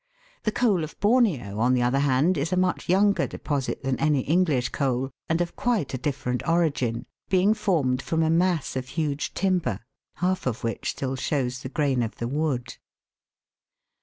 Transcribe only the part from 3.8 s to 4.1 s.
than